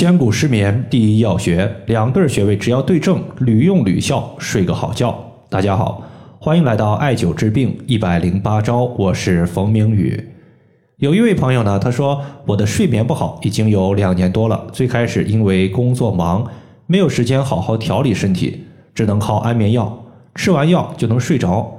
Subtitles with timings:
[0.00, 5.14] 千古失眠第一要诀，两对穴位只要对症，屡用屡效，睡个好觉。
[5.50, 6.02] 大家好，
[6.38, 10.18] 欢迎来到艾灸治病一百零八招，我是冯明宇。
[10.96, 14.68] 有一位朋友呢，他说我的睡眠不好，已经有两年多了。
[14.72, 16.46] 最开始因为工作忙，
[16.86, 18.64] 没有时间好好调理身体，
[18.94, 20.02] 只能靠安眠药，
[20.34, 21.70] 吃完药就能睡着。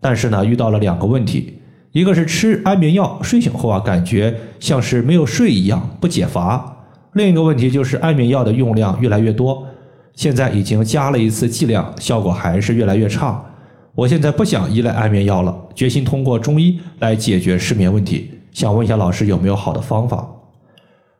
[0.00, 1.60] 但是呢，遇到了两个问题，
[1.92, 6.74] 一个是吃安眠药睡醒后啊，感觉像是没有睡一样，不解乏。
[7.18, 9.66] 另一个问题就是安眠药的用量越来越多，
[10.14, 13.44] 现在已经加了一次剂量，效果还是越来越差。
[13.96, 18.30] 我现在不想依赖安眠药了，决心通过中医来解决失眠问题。
[18.52, 20.28] 想问一下老师有没有好的方法？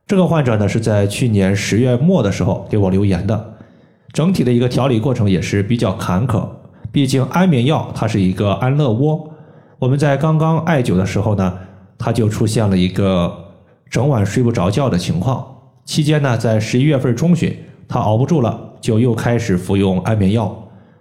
[0.06, 3.54] 这个患者呢是在去年十月末的时候给我留言的，
[4.12, 6.48] 整体的一个调理过程也是比较坎坷，
[6.92, 9.28] 毕竟安眠药它是一个安乐窝。
[9.80, 11.58] 我们在刚刚艾灸的时候呢，
[11.98, 13.36] 他就出现了一个
[13.90, 15.44] 整晚睡不着觉的情况。
[15.88, 17.50] 期间呢，在十一月份中旬，
[17.88, 20.54] 他熬不住了，就又开始服用安眠药。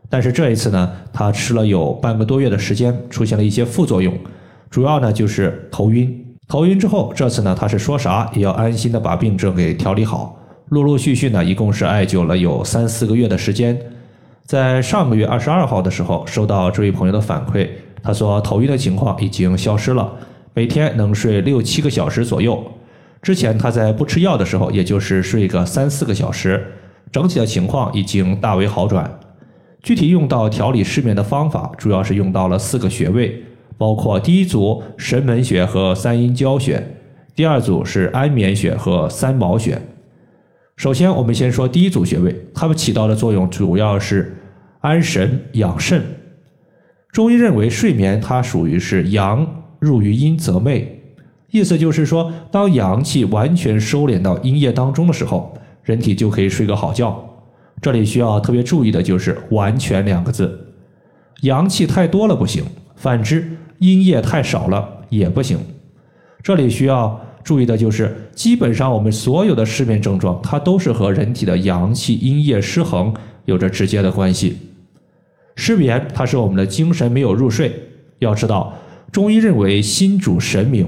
[0.10, 4.18] 但是这一次呢，他吃了有半个多月的时间，出现了一些副作用，
[4.70, 6.26] 主要呢就是头晕。
[6.48, 10.40] 头晕之后，这次呢他是说啥也要安心的把病症给调理好。
[10.70, 13.78] 陆陆续续呢，一共是艾灸了有三四个月的时间。
[14.46, 17.68] 在上个月二十二号的时候，收到这位朋友的反馈，
[18.02, 20.10] 他说头晕的情况已经消失了，
[20.54, 22.64] 每天能睡六七个小时左右。
[23.22, 26.66] 之前他在不吃药的时候，也就是睡个三四个小时，
[27.12, 29.20] 整体的情况已经大为好转。
[29.82, 33.44] 具体用到调理失眠的方法，主要是用到了四个穴位，
[33.78, 36.84] 包括第一组神门穴和三阴交穴，
[37.36, 39.82] 第二组是安眠穴和三毛穴。
[40.76, 44.36] 首先，我们先说第一组穴位，它们起到的作用主要是
[44.82, 46.04] 安神养肾。
[47.12, 50.84] 中医认为，睡眠它属于是阳入于阴则寐。
[51.58, 57.28] 意思就是说，当阳气完全收敛到阴液当中的时候，人体就可以睡个好觉。
[57.82, 60.74] 这里需要特别注意的就是“完全”两个字，
[61.42, 62.64] 阳气太多了不行，
[62.96, 65.58] 反之阴液太少了也不行。
[66.44, 73.14] 这里需要注意的就是，基本上我们所有的失眠症状，它都是和人体的阳气阴液失衡
[73.46, 74.58] 有着直接的关系。
[75.56, 77.72] 失眠，它是我们的精神没有入睡。
[78.20, 78.74] 要知道，
[79.12, 80.88] 中医认为心主神明。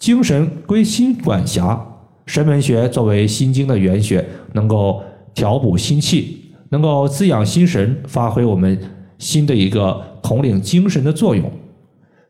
[0.00, 1.78] 精神归心管辖，
[2.24, 5.02] 神门穴作为心经的原穴，能够
[5.34, 8.80] 调补心气，能够滋养心神，发挥我们
[9.18, 11.52] 心的一个统领精神的作用，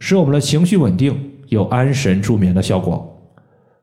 [0.00, 1.16] 使我们的情绪稳定，
[1.47, 3.16] 有安神助眠的效果。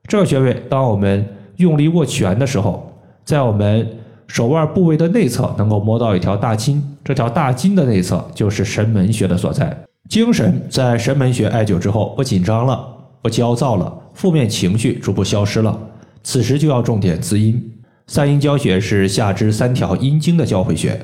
[0.06, 1.26] 这个穴位，当我们
[1.56, 2.92] 用力握拳的时候，
[3.24, 3.88] 在我们
[4.26, 9.84] 手腕部位的内侧，能够摸到一条大筋，这条大筋的内侧就是神门穴的所在。
[10.10, 12.96] 精神在神门穴艾灸之后，不紧张了。
[13.22, 15.78] 不焦躁了，负面情绪逐步消失了。
[16.22, 17.72] 此时就要重点滋阴。
[18.06, 20.98] 三阴交穴是下肢三条阴经的交汇穴，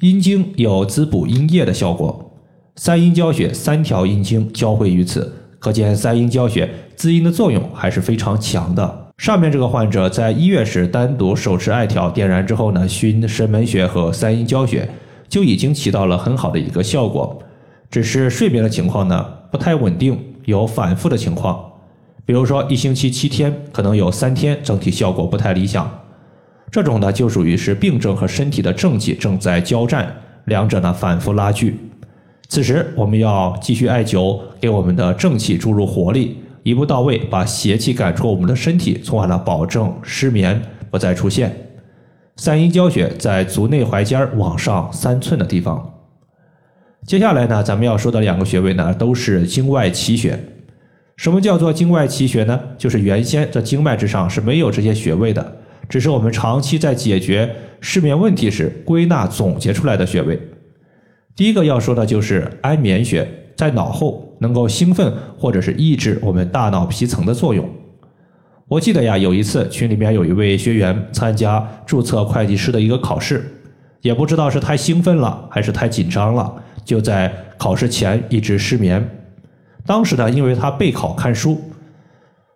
[0.00, 2.32] 阴经有滋补阴液的效果。
[2.76, 9.06] 三阴交穴三条阴经交汇于此，可见三阴交穴滋阴的作用还是非常强的。
[9.18, 14.88] 上面这个患者在一月时单独手持艾条点燃之后呢，熏神门穴和三阴交穴，
[15.28, 17.42] 就已经起到了很好的一个效果。
[17.90, 20.18] 只是睡眠的情况呢，不太稳定。
[20.46, 21.72] 有反复的情况，
[22.24, 25.88] 比如说一星期七天，可能有三天整体效果不太理想。
[26.70, 30.12] 这种呢，就属于是病症和身体的正气正在交战，
[30.44, 31.78] 两者呢反复拉锯。
[32.48, 41.54] 此时我们要继续艾灸，给我们的正气注入活力，一步到位把邪气赶出我们的身体，从而呢保证失眠不再出现。
[42.36, 45.95] 三阴交穴在足内踝尖往上三寸的地方。
[47.06, 50.36] 接下来呢，咱们要说的两个穴位呢，都是经外奇穴。
[51.16, 52.60] 什么叫做经外奇穴呢？
[52.76, 55.56] 就是原先这经脉之上是没有这些穴位的，
[55.88, 60.36] 只是我们长期在解决失眠问题时归纳总结出来的穴位。
[61.36, 63.24] 第一个要说的就是安眠穴，
[63.54, 67.70] 在脑后能够兴奋或者是抑制我们大脑皮层的作用。
[68.66, 73.44] 我记得呀，有一次群里面有一位学员参加注册会计师的一个考试，
[74.00, 76.52] 也不知道是太兴奋了还是太紧张了。
[76.86, 79.04] 就在考试前一直失眠，
[79.84, 81.60] 当时呢，因为他备考看书，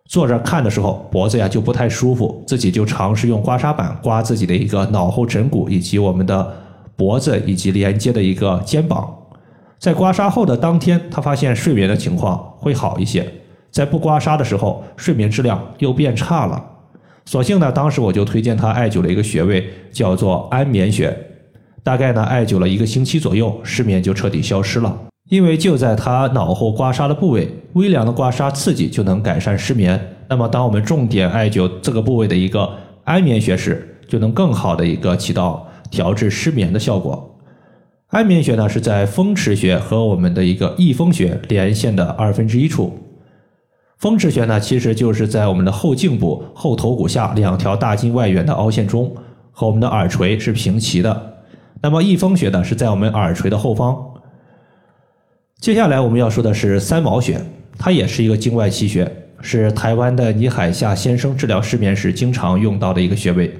[0.05, 6.55] 坐着看的时候脖子呀就不太舒服，自己就尝试用刮痧板刮自己的一个脑后枕骨以及我们的
[6.95, 9.13] 脖子以及连接的一个肩膀，
[9.77, 13.29] 在刮痧后的当天，他发现睡眠的情况会好一些，
[13.69, 16.63] 在不刮痧的时候，睡眠质量又变差了，
[17.25, 21.30] 所幸呢，当时我就推荐他艾灸了一个穴位，叫做安眠穴。
[21.83, 24.97] 大概呢，艾灸了一个星期左右，失眠就彻底消失了。
[25.29, 29.99] 因为就在他脑后刮痧的部位，微凉的刮痧刺激就能改善失眠。
[30.27, 32.69] 那么，当我们重点艾灸这个部位的一个
[33.05, 37.39] 安眠穴时，就能更好的一个起到调治失眠的效果。
[38.07, 42.91] 安眠穴呢是在风池穴和我们的一个翳风穴连线的二分之一处。
[43.97, 49.15] 风池穴呢其实就是在我们的后颈部后头骨下两条大筋外缘的凹陷中，
[49.51, 51.30] 和我们的耳垂是平齐的。
[51.81, 53.97] 那么翳风穴呢是在我们耳垂的后方。
[55.59, 57.41] 接下来我们要说的是三毛穴，
[57.77, 59.11] 它也是一个经外奇穴，
[59.41, 63.51] 是台湾的倪海厦先生治疗失眠时经常用到的一个穴位。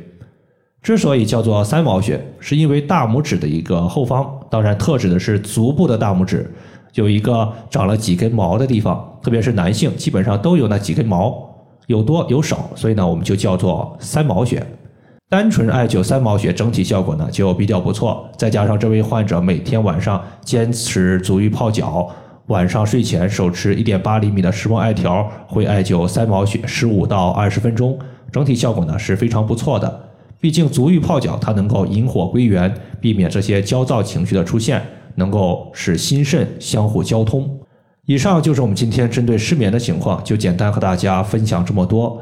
[0.84, 6.52] 之所以叫做三毛穴，是因为大拇指的一个后方，当然特指的是足部的大拇指，
[6.96, 14.64] 有一个长了几根毛的地方，特别是男性基本上都有那几根毛，有多有少，所以呢我们就叫做三毛穴。
[15.32, 22.06] 单纯艾灸三毛穴整体效果呢就比较不错，再加上这位患者每天晚上坚持足浴泡脚，
[22.48, 27.98] 晚上睡前手持一点八厘米的石墨艾条，会艾灸三毛穴十五到二十分钟，
[28.30, 30.02] 整体效果呢是非常不错的。
[30.42, 34.82] 毕竟足浴泡脚它能够引火归元，避免这些焦躁情绪的出现，
[35.16, 37.58] 能够使心肾相互交通。
[38.06, 42.22] 以上就是我们今天针对失眠的情况，就简单和大家分享这么多。